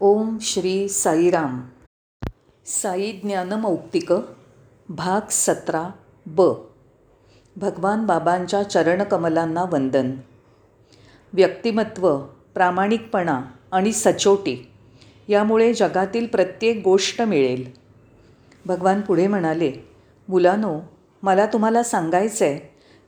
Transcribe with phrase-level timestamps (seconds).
[0.00, 1.60] ओम श्री साईराम.
[2.66, 4.12] साई ज्ञानमौक्तिक
[4.88, 5.88] भाग सतरा
[6.26, 6.42] ब.
[7.56, 10.10] भगवान बाबांच्या चरणकमलांना वंदन.
[11.32, 12.18] व्यक्तिमत्व
[12.54, 13.40] प्रामाणिकपणा
[13.72, 14.70] आणि सचोटी
[15.28, 17.70] यामुळे जगातील प्रत्येक गोष्ट मिळेल.
[18.66, 19.72] भगवान पुढे म्हणाले
[20.28, 20.80] मुलानो
[21.22, 22.58] मला तुम्हाला सांगायचं आहे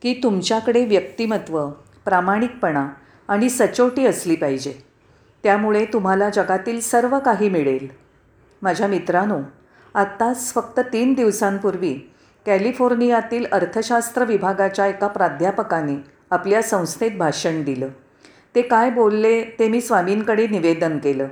[0.02, 1.68] की तुमच्याकडे व्यक्तिमत्व
[2.04, 2.88] प्रामाणिकपणा
[3.28, 4.95] आणि सचोटी असली पाहिजे.
[5.42, 7.88] त्यामुळे तुम्हाला जगातील सर्व काही मिळेल.
[8.62, 9.38] माझ्या मित्रांनो
[9.94, 11.94] आत्ताच फक्त तीन दिवसांपूर्वी
[12.46, 17.88] कॅलिफोर्नियातील अर्थशास्त्र विभागाच्या एका प्राध्यापकाने आपल्या संस्थेत भाषण दिलं.
[18.54, 21.26] ते काय बोलले ते मी स्वामींकडे निवेदन केलं.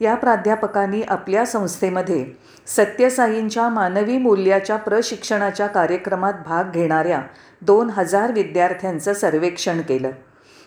[0.00, 2.26] या प्राध्यापकांनी आपल्या संस्थेमध्ये
[2.66, 7.22] सत्यसाईंच्या मानवी मूल्याच्या प्रशिक्षणाच्या कार्यक्रमात भाग घेणाऱ्या
[7.62, 10.10] दोन हजार विद्यार्थ्यांचं सर्वेक्षण केलं.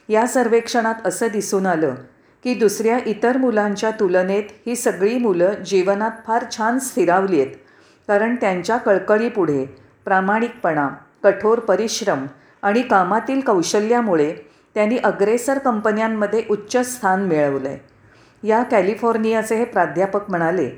[0.09, 1.95] या सर्वेक्षणात असं दिसून आलं
[2.43, 7.55] की दुसऱ्या इतर मुलांच्या तुलनेत ही सगळी मुलं जीवनात फार छान स्थिरावली आहेत.
[8.07, 9.65] कारण त्यांच्या कळकळीपुढे
[10.05, 10.87] प्रामाणिकपणा
[11.23, 12.25] कठोर परिश्रम
[12.61, 14.33] आणि कामातील कौशल्यामुळे
[14.75, 20.69] त्यांनी अग्रेसर कंपन्यांमध्ये उच्च स्थान मिळवलं आहे या कॅलिफोर्नियाचे हे प्राध्यापक म्हणाले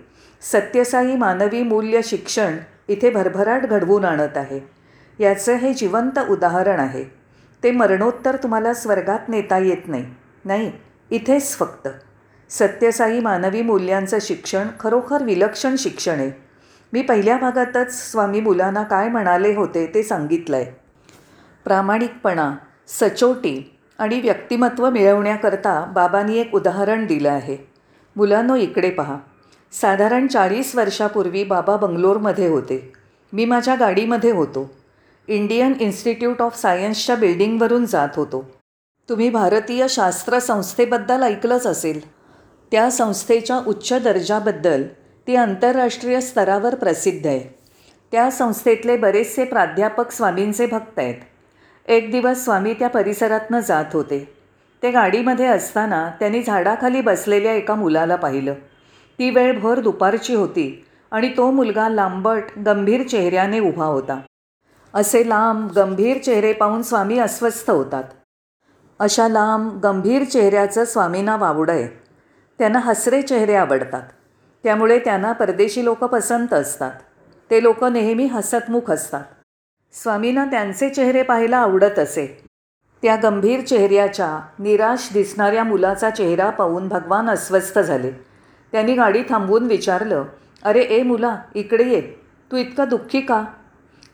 [0.41, 4.59] सत्यसाई मानवी मूल्य शिक्षण इथे भरभराट घडवून आणत आहे.
[5.19, 7.03] याचं हे जिवंत उदाहरण आहे.
[7.63, 10.05] ते मरणोत्तर तुम्हाला स्वर्गात नेता येत नाही
[10.45, 10.71] नाही.
[11.11, 11.87] इथेच फक्त.
[12.49, 16.31] सत्यसाई मानवी मूल्यांचं शिक्षण खरोखर विलक्षण शिक्षण आहे.
[16.93, 20.65] मी पहिल्या भागातच स्वामी मुलांना काय म्हणाले होते ते सांगितलं आहे
[21.65, 22.55] प्रामाणिकपणा
[22.87, 27.57] सचोटी आणि व्यक्तिमत्व मिळवण्याकरता बाबांनी एक उदाहरण दिलं आहे.
[28.15, 29.17] मुलांनो इकडे पहा.
[29.71, 32.93] साधारण चाळीस वर्षापूर्वी बाबा बंगलोरमध्ये होते.
[33.33, 34.73] मी माझ्या गाडीमध्ये होतो.
[35.27, 38.54] इंडियन इन्स्टिट्यूट ऑफ सायन्सच्या बिल्डिंगवरून जात होतो.
[39.09, 41.99] तुम्ही भारतीय शास्त्र संस्थेबद्दल ऐकलंच असेल.
[42.71, 44.83] त्या संस्थेच्या उच्च दर्जाबद्दल
[45.27, 47.55] ती आंतरराष्ट्रीय स्तरावर प्रसिद्ध आहे.
[48.11, 51.15] त्या संस्थेतले बरेचसे प्राध्यापक स्वामींचे भक्त आहेत.
[51.87, 54.33] एक दिवस स्वामी त्या परिसरातनं जात होते.
[54.83, 58.53] ते गाडीमध्ये असताना त्यांनी झाडाखाली बसलेल्या एका मुलाला पाहिलं.
[59.19, 64.19] ती वेळ भर दुपारची होती आणि तो मुलगा लांबट गंभीर चेहऱ्याने उभा होता.
[64.93, 68.03] असे लांब गंभीर चेहरे पाहून स्वामी अस्वस्थ होतात.
[68.99, 71.87] अशा लांब गंभीर चेहऱ्याचं स्वामींना वावडं आहे.
[72.59, 74.01] त्यांना हसरे चेहरे आवडतात.
[74.63, 76.91] त्यामुळे त्यांना परदेशी लोक पसंत असतात.
[77.51, 79.23] ते लोक नेहमी हसतमुख असतात.
[79.93, 82.45] स्वामींना त्यांचे चेहरे पाहायला आवडत असे.
[83.03, 88.11] त्या गंभीर चेहऱ्याच्या निराश दिसणाऱ्या मुलाचा चेहरा पाहून भगवान अस्वस्थ झाले.
[88.71, 90.23] त्यांनी गाडी थांबवून विचारलं
[90.63, 92.01] अरे ए मुला इकडे ये.
[92.51, 93.45] तू इतका दुःखी का?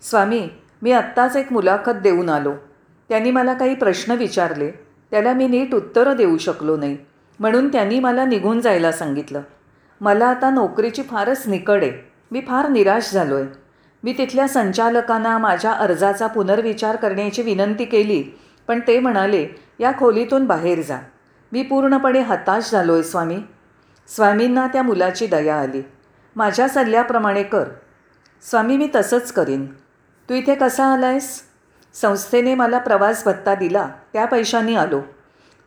[0.02, 0.50] स्वामी
[0.81, 2.53] मी आत्ताच एक मुलाखत देऊन आलो.
[3.11, 4.72] त्यांनी मला काही प्रश्न विचारले.
[5.11, 6.97] त्याला मी नीट उत्तरं देऊ शकलो नाही.
[7.39, 9.41] म्हणून त्यांनी मला निघून जायला सांगितलं.
[10.01, 11.91] मला आता नोकरीची फारच निकड आहे.
[12.31, 13.45] मी फार निराश झालो आहे
[14.03, 18.23] मी तिथल्या संचालकांना माझ्या अर्जाचा पुनर्विचार करण्याची विनंती केली
[18.67, 19.47] पण ते म्हणाले
[19.79, 20.99] या खोलीतून बाहेर जा.
[21.51, 23.38] मी पूर्णपणे हताश झालो आहे स्वामी.
[24.07, 25.81] स्वामींना त्या मुलाची दया आली.
[26.35, 27.67] माझ्या सल्ल्याप्रमाणे कर.
[28.49, 29.66] स्वामी मी तसंच करीन.
[30.29, 31.50] तू इथे कसा आला आहेस
[31.94, 35.02] संस्थेने मला प्रवास भत्ता दिला त्या पैशांनी आलो.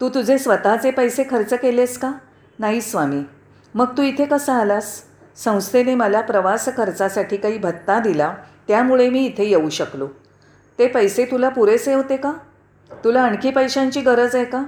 [0.01, 2.12] तू तुझे स्वतःचे पैसे खर्च केलेस का?
[2.59, 3.23] नाही स्वामी.
[3.75, 5.03] मग तू इथे कसा आलास?
[5.37, 8.35] संस्थेने मला प्रवास खर्चासाठी काही भत्ता दिला
[8.69, 10.09] त्यामुळे मी इथे येऊ शकलो.
[10.79, 12.33] ते पैसे तुला पुरेसे होते का?
[13.05, 14.65] तुला आणखी पैशांची गरज आहे का?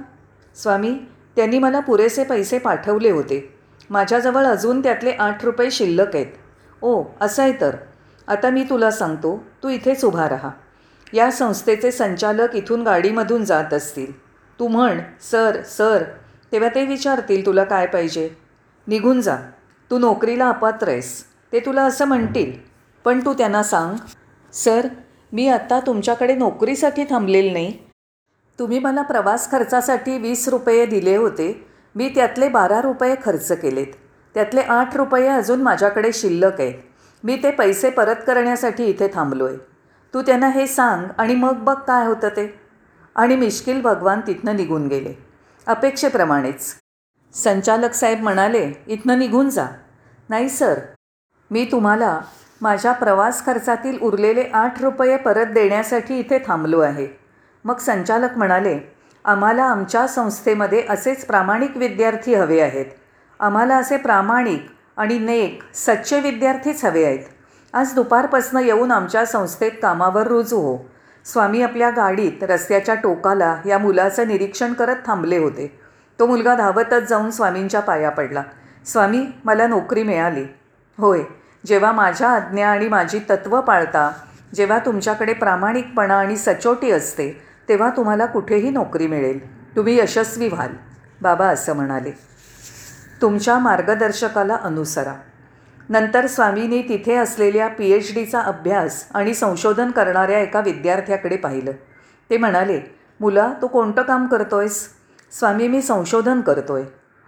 [0.55, 0.99] स्वामी
[1.35, 3.59] त्यांनी मला पुरेसे पैसे पाठवले होते.
[3.89, 6.25] माझ्याजवळ अजून त्यातले आठ रुपये शिल्लक आहेत.
[6.81, 7.75] ओ असं आहे तर.
[8.27, 10.49] आता मी तुला सांगतो तू इथेच उभा राहा.
[11.13, 14.11] या संस्थेचे संचालक इथून गाडीमधून जात असतील.
[14.59, 14.99] तू म्हण
[15.31, 16.03] सर सर
[16.51, 18.29] तेव्हा ते विचारतील तुला काय पाहिजे.
[18.87, 19.37] निघून जा.
[19.91, 21.23] तू नोकरीला अपात्र आहेस.
[21.53, 22.51] ते तुला असं म्हणतील.
[23.05, 23.95] पण तू त्यांना सांग
[24.53, 24.87] सर
[25.33, 27.77] मी आत्ता तुमच्याकडे नोकरीसाठी थांबलेलं नाही.
[28.59, 31.67] तुम्ही मला प्रवास खर्चासाठी वीस रुपये दिले होते.
[31.95, 33.93] मी त्यातले बारा रुपये खर्च केलेत.
[34.33, 36.73] त्यातले आठ रुपये अजून माझ्याकडे शिल्लक आहेत.
[37.23, 39.76] मी ते पैसे परत करण्यासाठी इथे थांबलो आहे
[40.17, 42.59] तू त्यांना हे सांग आणि मग बघ काय होतं ते.
[43.15, 45.13] आणि मिश्किल भगवान तिथनं निघून गेले.
[45.67, 46.75] अपेक्षेप्रमाणेच.
[47.33, 49.65] संचालक साहेब म्हणाले इथनं निघून जा.
[50.29, 50.79] नाही सर.
[51.51, 52.21] मी तुम्हाला
[52.61, 57.07] माझ्या प्रवास खर्चातील उरलेले आठ रुपये परत देण्यासाठी इथे थांबलो आहे.
[57.65, 58.79] मग संचालक म्हणाले
[59.25, 62.85] आम्हाला आमच्या संस्थेमध्ये असेच प्रामाणिक विद्यार्थी हवे आहेत.
[63.39, 64.65] आम्हाला असे प्रामाणिक
[64.97, 67.36] आणि नेक सच्चे विद्यार्थीच हवे आहेत.
[67.73, 70.57] आज दुपारपासनं येऊन आमच्या संस्थेत कामावर रुजू.
[70.57, 70.77] हो
[71.25, 75.79] स्वामी आपल्या गाडीत रस्त्याच्या टोकाला या मुलाचं निरीक्षण करत थांबले होते.
[76.19, 78.43] तो मुलगा धावतच जाऊन स्वामींच्या पाया पडला.
[78.85, 80.45] स्वामी मला नोकरी मिळाली.
[80.97, 81.23] होय
[81.65, 84.11] जेव्हा माझ्या आज्ञा आणि माझी तत्त्व पाळता
[84.55, 89.65] जेव्हा तुमच्याकडे प्रामाणिकपणा आणि सचोटी असते तेव्हा तुम्हाला कुठेही नोकरी मिळेल.
[89.75, 90.71] तुम्ही यशस्वी व्हाल.
[91.21, 92.11] बाबा असं म्हणाले.
[93.21, 95.13] तुमच्या मार्गदर्शकाला अनुसरा.
[95.89, 101.71] नंतर स्वामींनी तिथे असलेल्या पी एच डीचा अभ्यास आणि संशोधन करणाऱ्या एका विद्यार्थ्याकडे पाहिलं.
[102.29, 102.79] ते म्हणाले
[103.19, 104.87] मुला तू कोणतं काम करतोयस?
[105.31, 106.83] स्वामी मी संशोधन करतोय.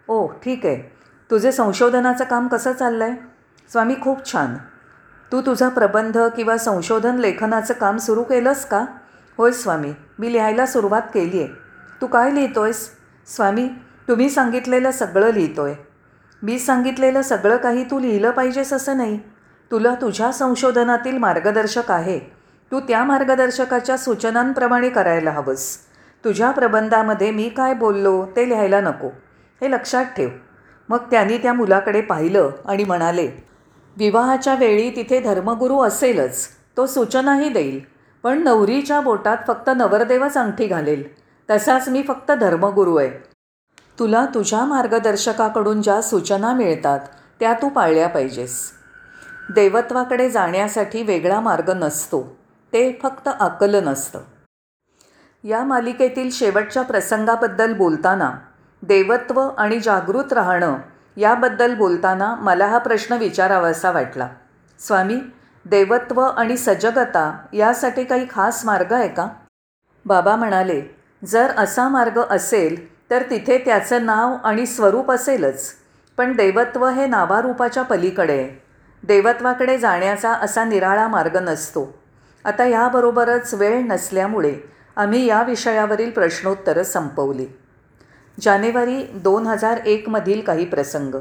[0.07, 0.81] ओ ठीक आहे.
[1.29, 3.15] तुझे संशोधनाचं काम कसं चाललं आहे
[3.71, 4.55] स्वामी खूप छान.
[5.31, 8.85] तू तुझा प्रबंध किंवा संशोधन लेखनाचं काम सुरू केलंस का?
[9.37, 11.47] होय स्वामी मी लिहायला सुरुवात केली आहे
[12.01, 12.89] तू काय लिहितोयस?
[13.27, 13.67] स्वामी
[14.07, 15.88] तुम्ही सांगितलेलं सगळं लिहितो आहे
[16.43, 19.19] मी सांगितलेलं सगळं काही तू लिहिलं पाहिजेस असं नाही.
[19.71, 22.19] तुला तुझ्या संशोधनातील मार्गदर्शक आहे.
[22.71, 25.77] तू त्या मार्गदर्शकाच्या सूचनांप्रमाणे करायला हवंस.
[26.25, 29.07] तुझ्या प्रबंधामध्ये मी काय बोललो ते लिहायला नको.
[29.61, 30.29] हे लक्षात ठेव.
[30.89, 33.27] मग त्यांनी त्या मुलाकडे पाहिलं आणि म्हणाले
[33.97, 36.47] विवाहाच्या वेळी तिथे धर्मगुरू असेलच.
[36.77, 37.79] तो सूचनाही देईल.
[38.23, 41.03] पण नवरीच्या बोटात फक्त नवरदेवच अंगठी घालेल.
[41.49, 43.28] तसाच मी फक्त धर्मगुरू आहे.
[43.99, 46.99] तुला तुझ्या मार्गदर्शकाकडून ज्या सूचना मिळतात
[47.39, 48.71] त्या तू पाळल्या पाहिजेस.
[49.55, 52.21] देवत्वाकडे जाण्यासाठी वेगळा मार्ग नसतो
[52.73, 54.19] ते फक्त आकलन असतं
[55.43, 58.31] या मालिकेतील शेवटच्या प्रसंगाबद्दल बोलताना
[58.83, 60.77] देवत्व आणि जागृत राहणं
[61.17, 64.27] याबद्दल बोलताना मला हा प्रश्न विचारावासा वाटला.
[64.79, 65.19] स्वामी
[65.65, 69.27] देवत्व आणि सजगता यासाठी काही खास मार्ग आहे का?
[70.05, 70.81] बाबा म्हणाले
[71.25, 75.73] जर असा मार्ग असेल तर तिथे त्याचं नाव आणि स्वरूप असेलच.
[76.17, 78.33] पण देवत्व हे नावारूपाच्या पलीकडे.
[78.33, 78.69] आहे
[79.03, 81.99] देवत्वाकडे जाण्याचा असा निराळा मार्ग नसतो.
[82.45, 84.55] आता याबरोबरच वेळ नसल्यामुळे
[84.95, 87.45] आम्ही या विषयावरील प्रश्नोत्तरं संपवली.
[88.41, 91.15] जानेवारी दोन हजार एकमधील काही प्रसंग.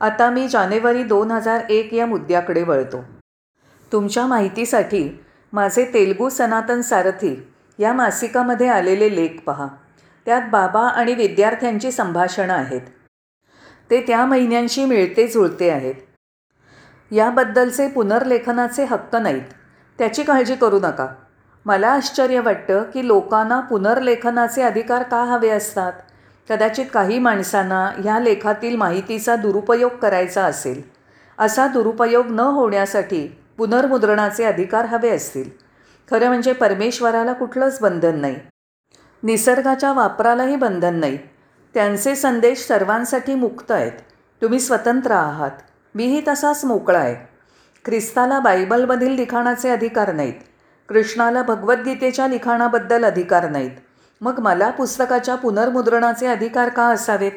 [0.00, 3.04] आता मी जानेवारी दोन हजार एक या मुद्द्याकडे वळतो.
[3.92, 7.48] तुमच्या माहितीसाठी माझे तेलगू सनातन सारथी
[7.78, 9.66] या मासिकामध्ये आलेले लेख पहा.
[10.26, 12.80] त्यात बाबा आणि विद्यार्थ्यांची संभाषणं आहेत.
[13.90, 15.94] ते त्या महिन्यांशी मिळते जुळते आहेत.
[17.10, 19.42] याबद्दलचे पुनर्लेखनाचे हक्क नाहीत.
[19.98, 21.06] त्याची काळजी करू नका.
[21.66, 25.92] मला आश्चर्य वाटतं की लोकांना पुनर्लेखनाचे अधिकार का हवे असतात?
[26.48, 30.82] कदाचित काही माणसांना ह्या लेखातील माहितीचा दुरुपयोग करायचा असेल.
[31.38, 35.50] असा दुरुपयोग न होण्यासाठी पुनर्मुद्रणाचे अधिकार हवे असतील.
[36.10, 38.36] खरं म्हणजे परमेश्वराला कुठलंच बंधन नाही.
[39.24, 41.18] निसर्गाच्या वापरालाही बंधन नाही.
[41.74, 43.92] त्यांचे संदेश सर्वांसाठी मुक्त आहेत.
[44.42, 45.50] तुम्ही स्वतंत्र आहात.
[45.94, 47.14] मीही तसाच मोकळा आहे.
[47.84, 50.34] ख्रिस्ताला बायबलमधील लिखाणाचे अधिकार नाहीत.
[50.88, 53.70] कृष्णाला भगवद्गीतेच्या लिखाणाबद्दल अधिकार नाहीत.
[54.20, 57.32] मग मला पुस्तकाच्या पुनर्मुद्रणाचे अधिकार का असावेत?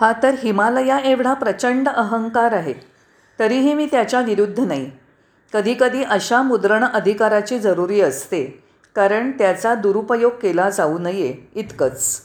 [0.00, 2.74] हा तर हिमालया एवढा प्रचंड अहंकार आहे.
[3.38, 4.90] तरीही मी त्याच्या विरुद्ध नाही.
[5.52, 8.65] कधीकधी अशा मुद्रण अधिकाराची जरुरी असते.
[8.96, 12.22] कारण त्याचा दुरुपयोग केला जाऊ नये इतकंच.